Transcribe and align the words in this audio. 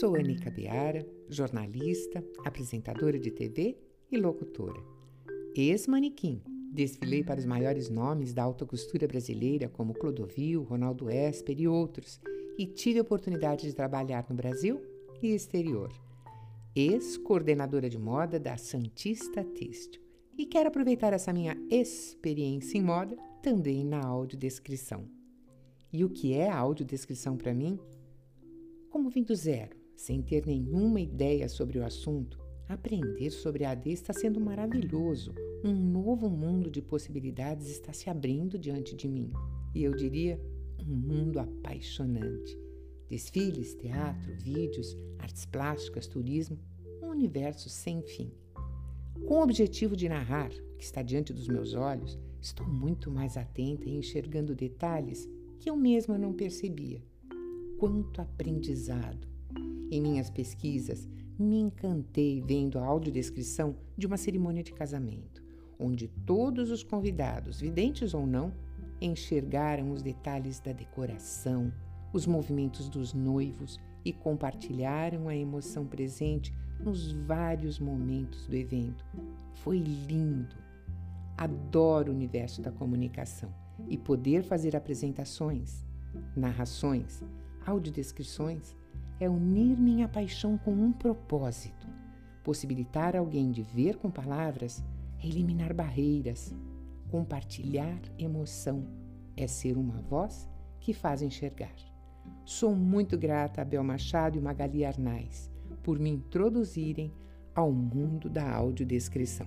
Sou 0.00 0.16
Anica 0.16 0.50
Beara, 0.50 1.06
jornalista, 1.28 2.24
apresentadora 2.44 3.16
de 3.16 3.30
TV 3.30 3.78
e 4.10 4.16
locutora. 4.16 4.82
Ex-manequim, 5.54 6.42
desfilei 6.72 7.22
para 7.22 7.38
os 7.38 7.46
maiores 7.46 7.88
nomes 7.88 8.34
da 8.34 8.42
alta 8.42 8.66
costura 8.66 9.06
brasileira 9.06 9.68
como 9.68 9.94
Clodovil, 9.94 10.64
Ronaldo 10.64 11.08
Esper 11.08 11.60
e 11.60 11.68
outros, 11.68 12.20
e 12.58 12.66
tive 12.66 12.98
a 12.98 13.02
oportunidade 13.02 13.68
de 13.68 13.72
trabalhar 13.72 14.26
no 14.28 14.34
Brasil 14.34 14.82
e 15.22 15.28
exterior. 15.28 15.92
Ex-coordenadora 16.74 17.88
de 17.88 17.98
moda 17.98 18.40
da 18.40 18.56
Santista 18.56 19.44
Têxtil. 19.44 20.02
E 20.36 20.44
quero 20.44 20.70
aproveitar 20.70 21.12
essa 21.12 21.32
minha 21.32 21.56
experiência 21.70 22.76
em 22.76 22.82
moda 22.82 23.16
também 23.40 23.84
na 23.84 24.04
audiodescrição. 24.04 25.08
E 25.92 26.04
o 26.04 26.10
que 26.10 26.32
é 26.32 26.50
a 26.50 26.58
audiodescrição 26.58 27.36
para 27.36 27.54
mim? 27.54 27.78
Como 28.90 29.08
vim 29.08 29.22
do 29.22 29.34
zero, 29.34 29.83
sem 29.96 30.22
ter 30.22 30.46
nenhuma 30.46 31.00
ideia 31.00 31.48
sobre 31.48 31.78
o 31.78 31.84
assunto, 31.84 32.38
aprender 32.68 33.30
sobre 33.30 33.64
a 33.64 33.70
AD 33.70 33.90
está 33.90 34.12
sendo 34.12 34.40
maravilhoso. 34.40 35.34
Um 35.64 35.74
novo 35.74 36.28
mundo 36.28 36.70
de 36.70 36.82
possibilidades 36.82 37.68
está 37.68 37.92
se 37.92 38.10
abrindo 38.10 38.58
diante 38.58 38.94
de 38.94 39.08
mim. 39.08 39.32
E 39.74 39.82
eu 39.82 39.94
diria, 39.94 40.40
um 40.78 40.94
mundo 40.94 41.38
apaixonante. 41.38 42.58
Desfiles, 43.08 43.74
teatro, 43.74 44.34
vídeos, 44.36 44.96
artes 45.18 45.44
plásticas, 45.44 46.06
turismo, 46.06 46.58
um 47.02 47.08
universo 47.08 47.68
sem 47.68 48.02
fim. 48.02 48.32
Com 49.26 49.34
o 49.34 49.42
objetivo 49.42 49.96
de 49.96 50.08
narrar 50.08 50.50
o 50.50 50.76
que 50.76 50.84
está 50.84 51.02
diante 51.02 51.32
dos 51.32 51.48
meus 51.48 51.74
olhos, 51.74 52.18
estou 52.40 52.66
muito 52.66 53.10
mais 53.10 53.36
atenta 53.36 53.88
e 53.88 53.96
enxergando 53.96 54.54
detalhes 54.54 55.28
que 55.58 55.70
eu 55.70 55.76
mesma 55.76 56.18
não 56.18 56.32
percebia. 56.32 57.02
Quanto 57.78 58.20
aprendizado! 58.20 59.33
Em 59.94 60.00
minhas 60.00 60.28
pesquisas, 60.28 61.08
me 61.38 61.56
encantei 61.56 62.42
vendo 62.44 62.80
a 62.80 62.84
audiodescrição 62.84 63.76
de 63.96 64.08
uma 64.08 64.16
cerimônia 64.16 64.60
de 64.60 64.72
casamento, 64.72 65.40
onde 65.78 66.08
todos 66.08 66.72
os 66.72 66.82
convidados, 66.82 67.60
videntes 67.60 68.12
ou 68.12 68.26
não, 68.26 68.52
enxergaram 69.00 69.92
os 69.92 70.02
detalhes 70.02 70.58
da 70.58 70.72
decoração, 70.72 71.72
os 72.12 72.26
movimentos 72.26 72.88
dos 72.88 73.14
noivos 73.14 73.78
e 74.04 74.12
compartilharam 74.12 75.28
a 75.28 75.36
emoção 75.36 75.86
presente 75.86 76.52
nos 76.80 77.12
vários 77.12 77.78
momentos 77.78 78.48
do 78.48 78.56
evento. 78.56 79.06
Foi 79.62 79.78
lindo! 79.78 80.56
Adoro 81.36 82.10
o 82.10 82.16
universo 82.16 82.60
da 82.60 82.72
comunicação 82.72 83.54
e 83.88 83.96
poder 83.96 84.42
fazer 84.42 84.74
apresentações, 84.74 85.84
narrações, 86.34 87.22
audiodescrições 87.64 88.74
é 89.20 89.28
unir 89.28 89.78
minha 89.78 90.08
paixão 90.08 90.58
com 90.58 90.72
um 90.72 90.92
propósito, 90.92 91.86
possibilitar 92.42 93.16
alguém 93.16 93.50
de 93.50 93.62
ver 93.62 93.96
com 93.96 94.10
palavras, 94.10 94.82
eliminar 95.22 95.72
barreiras, 95.72 96.54
compartilhar 97.10 97.98
emoção, 98.18 98.84
é 99.36 99.46
ser 99.46 99.76
uma 99.76 100.00
voz 100.02 100.48
que 100.80 100.92
faz 100.92 101.22
enxergar. 101.22 101.74
Sou 102.44 102.74
muito 102.74 103.16
grata 103.16 103.62
a 103.62 103.64
Bel 103.64 103.84
Machado 103.84 104.36
e 104.36 104.40
Magali 104.40 104.84
Arnais 104.84 105.50
por 105.82 105.98
me 105.98 106.10
introduzirem 106.10 107.12
ao 107.54 107.70
mundo 107.70 108.28
da 108.28 108.50
audiodescrição. 108.50 109.46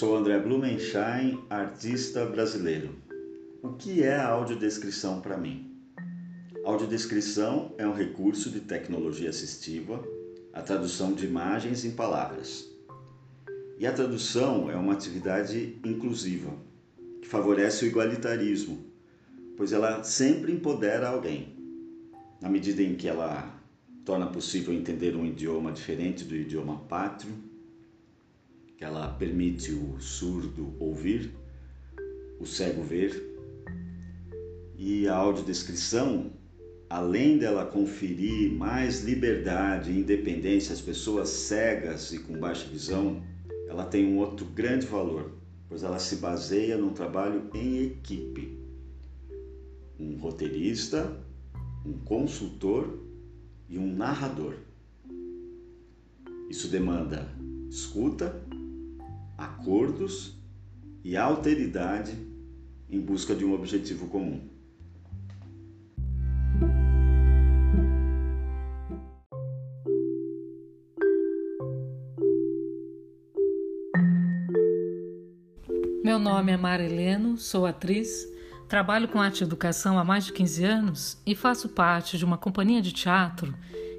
Sou 0.00 0.16
André 0.16 0.38
Blumenschein, 0.38 1.44
artista 1.50 2.24
brasileiro. 2.24 2.88
O 3.62 3.74
que 3.74 4.02
é 4.02 4.16
a 4.16 4.28
audiodescrição 4.28 5.20
para 5.20 5.36
mim? 5.36 5.76
Audiodescrição 6.64 7.74
é 7.76 7.86
um 7.86 7.92
recurso 7.92 8.48
de 8.48 8.60
tecnologia 8.60 9.28
assistiva, 9.28 10.02
a 10.54 10.62
tradução 10.62 11.12
de 11.12 11.26
imagens 11.26 11.84
em 11.84 11.90
palavras. 11.90 12.66
E 13.78 13.86
a 13.86 13.92
tradução 13.92 14.70
é 14.70 14.74
uma 14.74 14.94
atividade 14.94 15.78
inclusiva, 15.84 16.50
que 17.20 17.28
favorece 17.28 17.84
o 17.84 17.88
igualitarismo, 17.88 18.78
pois 19.54 19.70
ela 19.70 20.02
sempre 20.02 20.50
empodera 20.50 21.10
alguém. 21.10 21.58
Na 22.40 22.48
medida 22.48 22.82
em 22.82 22.94
que 22.94 23.06
ela 23.06 23.54
torna 24.02 24.28
possível 24.28 24.72
entender 24.72 25.14
um 25.14 25.26
idioma 25.26 25.70
diferente 25.70 26.24
do 26.24 26.34
idioma 26.34 26.78
pátrio, 26.88 27.49
que 28.80 28.84
ela 28.86 29.08
permite 29.08 29.72
o 29.72 30.00
surdo 30.00 30.74
ouvir, 30.80 31.30
o 32.40 32.46
cego 32.46 32.82
ver, 32.82 33.36
e 34.74 35.06
a 35.06 35.14
audiodescrição, 35.14 36.32
além 36.88 37.36
dela 37.36 37.66
conferir 37.66 38.50
mais 38.50 39.04
liberdade 39.04 39.92
e 39.92 39.98
independência 39.98 40.72
às 40.72 40.80
pessoas 40.80 41.28
cegas 41.28 42.10
e 42.14 42.20
com 42.20 42.40
baixa 42.40 42.66
visão, 42.70 43.22
ela 43.68 43.84
tem 43.84 44.06
um 44.06 44.16
outro 44.16 44.46
grande 44.46 44.86
valor, 44.86 45.30
pois 45.68 45.82
ela 45.82 45.98
se 45.98 46.16
baseia 46.16 46.78
num 46.78 46.94
trabalho 46.94 47.50
em 47.52 47.82
equipe 47.84 48.58
um 49.98 50.16
roteirista, 50.16 51.22
um 51.84 51.92
consultor 51.98 52.98
e 53.68 53.76
um 53.76 53.94
narrador. 53.94 54.54
Isso 56.48 56.66
demanda 56.68 57.28
escuta, 57.68 58.34
acordos 59.40 60.38
e 61.02 61.16
alteridade 61.16 62.12
em 62.90 63.00
busca 63.00 63.34
de 63.34 63.42
um 63.42 63.54
objetivo 63.54 64.06
comum. 64.08 64.46
Meu 76.04 76.18
nome 76.18 76.52
é 76.52 76.56
Mara 76.56 76.84
Heleno, 76.84 77.38
sou 77.38 77.64
atriz 77.64 78.28
Trabalho 78.68 79.08
com 79.08 79.20
arte 79.20 79.40
e 79.40 79.44
educação 79.44 79.98
há 79.98 80.04
mais 80.04 80.26
de 80.26 80.32
15 80.32 80.64
anos 80.64 81.18
e 81.26 81.34
faço 81.34 81.68
parte 81.68 82.16
de 82.16 82.24
uma 82.24 82.38
companhia 82.38 82.80
de 82.80 82.92
teatro 82.92 83.52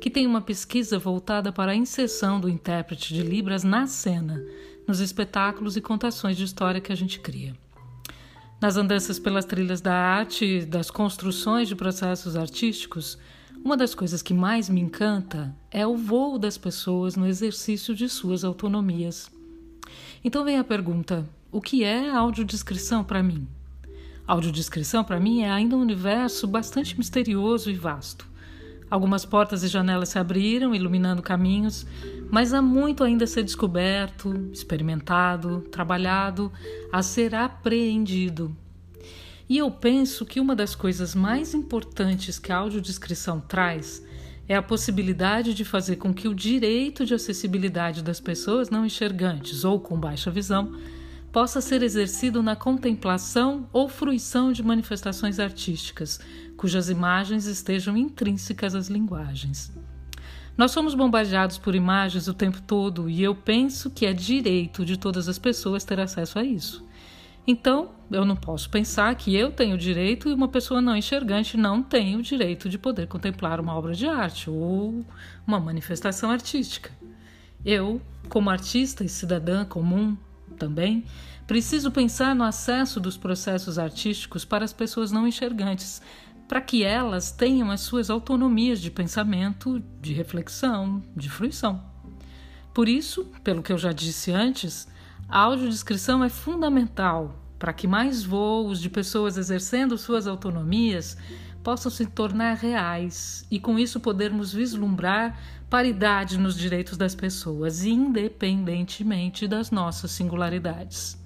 que 0.00 0.10
tem 0.10 0.26
uma 0.26 0.40
pesquisa 0.40 0.98
voltada 0.98 1.52
para 1.52 1.70
a 1.70 1.76
inserção 1.76 2.40
do 2.40 2.48
intérprete 2.48 3.14
de 3.14 3.22
Libras 3.22 3.62
na 3.62 3.86
cena, 3.86 4.44
nos 4.86 5.00
espetáculos 5.00 5.76
e 5.76 5.80
contações 5.80 6.36
de 6.36 6.44
história 6.44 6.80
que 6.80 6.92
a 6.92 6.96
gente 6.96 7.20
cria. 7.20 7.54
Nas 8.60 8.76
andanças 8.76 9.18
pelas 9.18 9.44
trilhas 9.44 9.80
da 9.80 9.94
arte 9.94 10.64
das 10.64 10.90
construções 10.90 11.68
de 11.68 11.76
processos 11.76 12.36
artísticos, 12.36 13.18
uma 13.62 13.76
das 13.76 13.94
coisas 13.94 14.22
que 14.22 14.32
mais 14.32 14.68
me 14.68 14.80
encanta 14.80 15.54
é 15.70 15.86
o 15.86 15.96
voo 15.96 16.38
das 16.38 16.56
pessoas 16.56 17.16
no 17.16 17.26
exercício 17.26 17.94
de 17.94 18.08
suas 18.08 18.44
autonomias. 18.44 19.30
Então 20.24 20.44
vem 20.44 20.58
a 20.58 20.64
pergunta: 20.64 21.28
o 21.50 21.60
que 21.60 21.84
é 21.84 22.10
audiodescrição 22.10 23.02
para 23.02 23.22
mim? 23.22 23.46
Audiodescrição, 24.26 25.04
para 25.04 25.20
mim, 25.20 25.42
é 25.42 25.50
ainda 25.50 25.76
um 25.76 25.80
universo 25.80 26.46
bastante 26.46 26.98
misterioso 26.98 27.70
e 27.70 27.74
vasto. 27.74 28.26
Algumas 28.88 29.24
portas 29.24 29.62
e 29.64 29.68
janelas 29.68 30.10
se 30.10 30.18
abriram, 30.18 30.74
iluminando 30.74 31.20
caminhos, 31.20 31.86
mas 32.30 32.54
há 32.54 32.62
muito 32.62 33.02
ainda 33.02 33.24
a 33.24 33.26
ser 33.26 33.42
descoberto, 33.42 34.48
experimentado, 34.52 35.60
trabalhado, 35.72 36.52
a 36.92 37.02
ser 37.02 37.34
apreendido. 37.34 38.56
E 39.48 39.58
eu 39.58 39.70
penso 39.70 40.24
que 40.24 40.40
uma 40.40 40.54
das 40.54 40.74
coisas 40.74 41.14
mais 41.14 41.54
importantes 41.54 42.38
que 42.38 42.52
a 42.52 42.58
audiodescrição 42.58 43.40
traz 43.40 44.04
é 44.48 44.54
a 44.54 44.62
possibilidade 44.62 45.54
de 45.54 45.64
fazer 45.64 45.96
com 45.96 46.14
que 46.14 46.28
o 46.28 46.34
direito 46.34 47.04
de 47.04 47.14
acessibilidade 47.14 48.02
das 48.02 48.20
pessoas 48.20 48.70
não 48.70 48.86
enxergantes 48.86 49.64
ou 49.64 49.80
com 49.80 49.98
baixa 49.98 50.30
visão 50.30 50.72
possa 51.36 51.60
ser 51.60 51.82
exercido 51.82 52.42
na 52.42 52.56
contemplação 52.56 53.68
ou 53.70 53.90
fruição 53.90 54.52
de 54.52 54.62
manifestações 54.62 55.38
artísticas, 55.38 56.18
cujas 56.56 56.88
imagens 56.88 57.44
estejam 57.44 57.94
intrínsecas 57.94 58.74
às 58.74 58.88
linguagens. 58.88 59.70
Nós 60.56 60.70
somos 60.70 60.94
bombardeados 60.94 61.58
por 61.58 61.74
imagens 61.74 62.26
o 62.26 62.32
tempo 62.32 62.62
todo 62.62 63.10
e 63.10 63.22
eu 63.22 63.34
penso 63.34 63.90
que 63.90 64.06
é 64.06 64.14
direito 64.14 64.82
de 64.82 64.96
todas 64.96 65.28
as 65.28 65.38
pessoas 65.38 65.84
ter 65.84 66.00
acesso 66.00 66.38
a 66.38 66.42
isso. 66.42 66.82
Então, 67.46 67.90
eu 68.10 68.24
não 68.24 68.34
posso 68.34 68.70
pensar 68.70 69.14
que 69.14 69.36
eu 69.36 69.52
tenho 69.52 69.76
direito 69.76 70.30
e 70.30 70.32
uma 70.32 70.48
pessoa 70.48 70.80
não 70.80 70.96
enxergante 70.96 71.58
não 71.58 71.82
tem 71.82 72.16
o 72.16 72.22
direito 72.22 72.66
de 72.66 72.78
poder 72.78 73.08
contemplar 73.08 73.60
uma 73.60 73.74
obra 73.74 73.92
de 73.92 74.08
arte 74.08 74.48
ou 74.48 75.04
uma 75.46 75.60
manifestação 75.60 76.30
artística. 76.30 76.90
Eu, 77.62 78.00
como 78.30 78.48
artista 78.48 79.04
e 79.04 79.08
cidadã 79.10 79.66
comum, 79.66 80.16
também, 80.56 81.04
preciso 81.46 81.90
pensar 81.92 82.34
no 82.34 82.42
acesso 82.42 82.98
dos 82.98 83.16
processos 83.16 83.78
artísticos 83.78 84.44
para 84.44 84.64
as 84.64 84.72
pessoas 84.72 85.12
não 85.12 85.28
enxergantes, 85.28 86.02
para 86.48 86.60
que 86.60 86.82
elas 86.82 87.30
tenham 87.30 87.70
as 87.70 87.82
suas 87.82 88.10
autonomias 88.10 88.80
de 88.80 88.90
pensamento, 88.90 89.82
de 90.00 90.12
reflexão, 90.12 91.02
de 91.14 91.30
fruição. 91.30 91.82
Por 92.74 92.88
isso, 92.88 93.30
pelo 93.42 93.62
que 93.62 93.72
eu 93.72 93.78
já 93.78 93.92
disse 93.92 94.32
antes, 94.32 94.88
a 95.28 95.40
audiodescrição 95.40 96.22
é 96.22 96.28
fundamental 96.28 97.42
para 97.58 97.72
que 97.72 97.86
mais 97.86 98.22
voos 98.22 98.80
de 98.80 98.90
pessoas 98.90 99.36
exercendo 99.36 99.96
suas 99.96 100.26
autonomias 100.26 101.16
possam 101.66 101.90
se 101.90 102.06
tornar 102.06 102.54
reais 102.54 103.44
e 103.50 103.58
com 103.58 103.76
isso 103.76 103.98
podermos 103.98 104.52
vislumbrar 104.52 105.36
paridade 105.68 106.38
nos 106.38 106.56
direitos 106.56 106.96
das 106.96 107.12
pessoas, 107.12 107.84
independentemente 107.84 109.48
das 109.48 109.72
nossas 109.72 110.12
singularidades. 110.12 111.20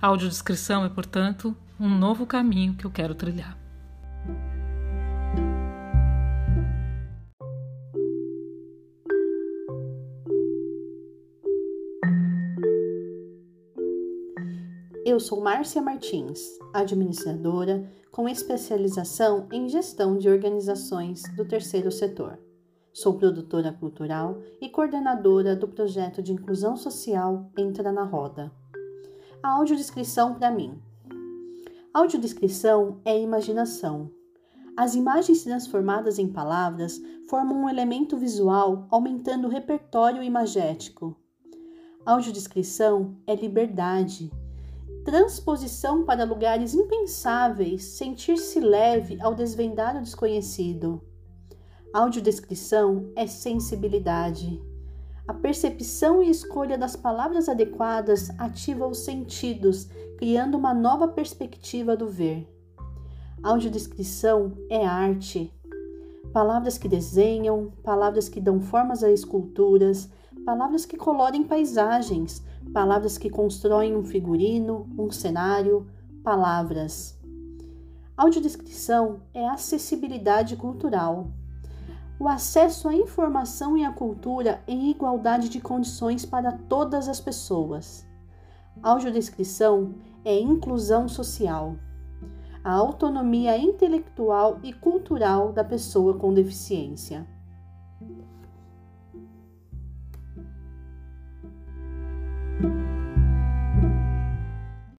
A 0.00 0.08
audiodescrição 0.08 0.84
é, 0.84 0.88
portanto, 0.88 1.56
um 1.78 1.88
novo 1.88 2.26
caminho 2.26 2.74
que 2.74 2.84
eu 2.84 2.90
quero 2.90 3.14
trilhar. 3.14 3.56
Eu 15.06 15.20
sou 15.20 15.40
Márcia 15.40 15.80
Martins, 15.80 16.40
administradora 16.74 18.01
com 18.12 18.28
especialização 18.28 19.48
em 19.50 19.66
gestão 19.70 20.18
de 20.18 20.28
organizações 20.28 21.22
do 21.34 21.46
terceiro 21.46 21.90
setor. 21.90 22.38
Sou 22.92 23.14
produtora 23.14 23.72
cultural 23.72 24.38
e 24.60 24.68
coordenadora 24.68 25.56
do 25.56 25.66
projeto 25.66 26.22
de 26.22 26.30
inclusão 26.30 26.76
social 26.76 27.50
Entra 27.56 27.90
na 27.90 28.04
Roda. 28.04 28.52
A 29.42 29.52
audiodescrição 29.52 30.34
para 30.34 30.50
mim. 30.50 30.78
Audiodescrição 31.94 33.00
é 33.02 33.18
imaginação. 33.18 34.10
As 34.76 34.94
imagens 34.94 35.42
transformadas 35.42 36.18
em 36.18 36.28
palavras 36.28 37.00
formam 37.30 37.62
um 37.62 37.68
elemento 37.68 38.18
visual, 38.18 38.86
aumentando 38.90 39.48
o 39.48 39.50
repertório 39.50 40.22
imagético. 40.22 41.16
Audiodescrição 42.04 43.16
é 43.26 43.34
liberdade 43.34 44.30
transposição 45.04 46.04
para 46.04 46.24
lugares 46.24 46.74
impensáveis, 46.74 47.84
sentir-se 47.84 48.60
leve 48.60 49.20
ao 49.20 49.34
desvendar 49.34 49.96
o 49.96 50.02
desconhecido. 50.02 51.02
Audiodescrição 51.92 53.10
é 53.14 53.26
sensibilidade. 53.26 54.62
A 55.26 55.34
percepção 55.34 56.22
e 56.22 56.30
escolha 56.30 56.76
das 56.76 56.96
palavras 56.96 57.48
adequadas 57.48 58.30
ativa 58.38 58.86
os 58.86 58.98
sentidos, 58.98 59.88
criando 60.18 60.56
uma 60.56 60.74
nova 60.74 61.08
perspectiva 61.08 61.96
do 61.96 62.08
ver. 62.08 62.48
Audiodescrição 63.42 64.52
é 64.70 64.86
arte. 64.86 65.52
Palavras 66.32 66.78
que 66.78 66.88
desenham, 66.88 67.72
palavras 67.82 68.28
que 68.28 68.40
dão 68.40 68.60
formas 68.60 69.04
a 69.04 69.10
esculturas, 69.10 70.08
palavras 70.44 70.86
que 70.86 70.96
colorem 70.96 71.42
paisagens, 71.42 72.42
palavras 72.72 73.18
que 73.18 73.30
constroem 73.30 73.96
um 73.96 74.04
figurino, 74.04 74.86
um 74.98 75.10
cenário, 75.10 75.86
palavras. 76.22 77.18
Audiodescrição 78.16 79.20
é 79.34 79.48
acessibilidade 79.48 80.56
cultural. 80.56 81.28
O 82.20 82.28
acesso 82.28 82.88
à 82.88 82.94
informação 82.94 83.76
e 83.76 83.84
à 83.84 83.90
cultura 83.90 84.62
em 84.68 84.90
igualdade 84.90 85.48
de 85.48 85.60
condições 85.60 86.24
para 86.24 86.52
todas 86.52 87.08
as 87.08 87.20
pessoas. 87.20 88.06
Audiodescrição 88.82 89.94
é 90.24 90.38
inclusão 90.38 91.08
social. 91.08 91.74
A 92.62 92.72
autonomia 92.72 93.58
intelectual 93.58 94.60
e 94.62 94.72
cultural 94.72 95.52
da 95.52 95.64
pessoa 95.64 96.14
com 96.14 96.32
deficiência. 96.32 97.26